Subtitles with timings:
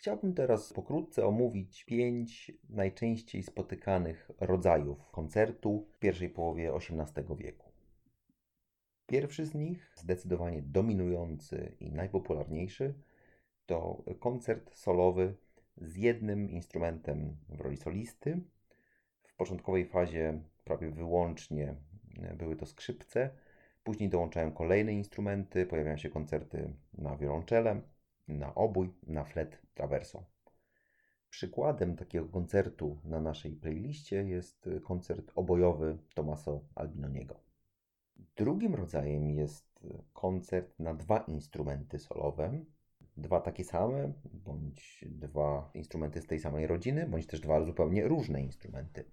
[0.00, 7.72] Chciałbym teraz pokrótce omówić pięć najczęściej spotykanych rodzajów koncertu w pierwszej połowie XVIII wieku.
[9.06, 12.94] Pierwszy z nich, zdecydowanie dominujący i najpopularniejszy,
[13.66, 15.34] to koncert solowy
[15.76, 18.40] z jednym instrumentem w roli solisty.
[19.22, 21.74] W początkowej fazie prawie wyłącznie
[22.38, 23.30] były to skrzypce,
[23.84, 27.80] później dołączają kolejne instrumenty, pojawiają się koncerty na wiolonczele,
[28.38, 30.24] na obój, na flet traverso.
[31.30, 37.40] Przykładem takiego koncertu na naszej playliście jest koncert obojowy Tomaso Albinoniego.
[38.36, 42.64] Drugim rodzajem jest koncert na dwa instrumenty solowe.
[43.16, 48.42] Dwa takie same, bądź dwa instrumenty z tej samej rodziny, bądź też dwa zupełnie różne
[48.42, 49.04] instrumenty.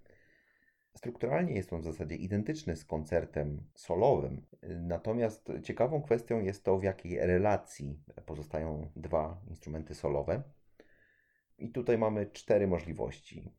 [0.96, 6.82] Strukturalnie jest on w zasadzie identyczny z koncertem solowym, natomiast ciekawą kwestią jest to, w
[6.82, 10.42] jakiej relacji pozostają dwa instrumenty solowe.
[11.58, 13.52] I tutaj mamy cztery możliwości.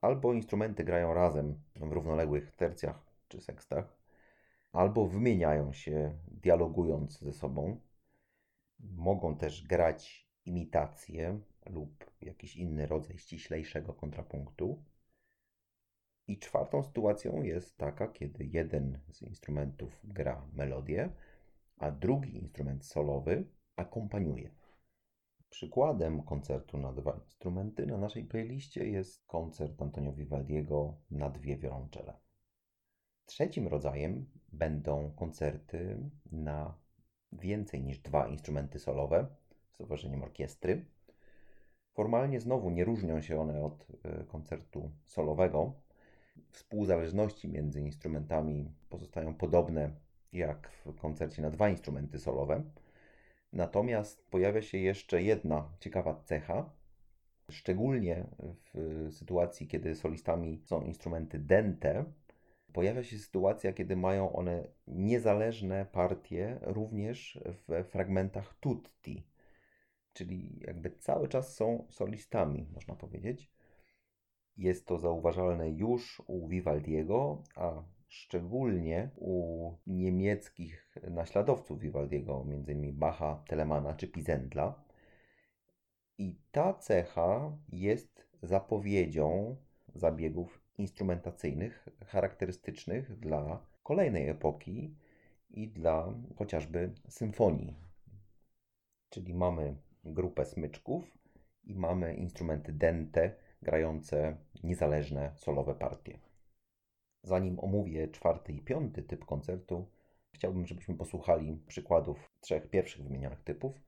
[0.00, 4.00] Albo instrumenty grają razem w równoległych tercjach czy sekstach,
[4.72, 7.80] albo wymieniają się, dialogując ze sobą.
[8.80, 14.84] Mogą też grać imitację lub jakiś inny rodzaj ściślejszego kontrapunktu.
[16.30, 21.10] I czwartą sytuacją jest taka, kiedy jeden z instrumentów gra melodię,
[21.78, 23.44] a drugi instrument solowy
[23.76, 24.50] akompaniuje.
[25.48, 32.16] Przykładem koncertu na dwa instrumenty na naszej playliście jest koncert Antonio Vivaldiego na dwie wiolonczele.
[33.26, 36.74] Trzecim rodzajem będą koncerty na
[37.32, 39.26] więcej niż dwa instrumenty solowe
[39.72, 40.84] z towarzyszeniem orkiestry.
[41.92, 45.89] Formalnie znowu nie różnią się one od e, koncertu solowego,
[46.50, 49.90] współzależności między instrumentami pozostają podobne
[50.32, 52.62] jak w koncercie na dwa instrumenty solowe.
[53.52, 56.70] Natomiast pojawia się jeszcze jedna ciekawa cecha,
[57.50, 58.26] szczególnie
[58.74, 62.04] w sytuacji, kiedy solistami są instrumenty dente.
[62.72, 69.26] Pojawia się sytuacja, kiedy mają one niezależne partie również w fragmentach tutti,
[70.12, 73.50] czyli jakby cały czas są solistami, można powiedzieć.
[74.60, 82.98] Jest to zauważalne już u Vivaldiego, a szczególnie u niemieckich naśladowców Vivaldiego, m.in.
[82.98, 84.84] Bacha, Telemana czy Pizendla.
[86.18, 89.56] I ta cecha jest zapowiedzią
[89.94, 94.94] zabiegów instrumentacyjnych charakterystycznych dla kolejnej epoki
[95.50, 97.76] i dla chociażby symfonii.
[99.10, 101.18] Czyli mamy grupę smyczków
[101.64, 106.18] i mamy instrumenty dente, grające niezależne solowe partie.
[107.22, 109.86] Zanim omówię czwarty i piąty typ koncertu,
[110.32, 113.80] chciałbym, żebyśmy posłuchali przykładów trzech pierwszych wymienionych typów,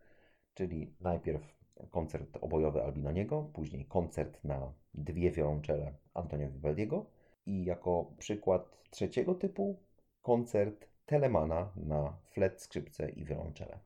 [0.55, 1.43] czyli najpierw
[1.91, 7.07] koncert obojowy Albinoniego, później koncert na dwie wiolonczele Antonio Vivaldiego
[7.47, 9.79] i jako przykład trzeciego typu
[10.23, 13.79] koncert Telemana na flet, skrzypce i wiolonczele.